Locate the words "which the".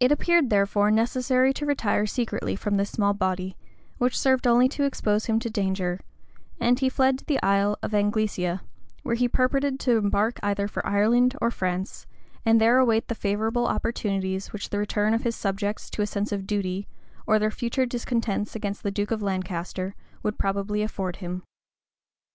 14.52-14.78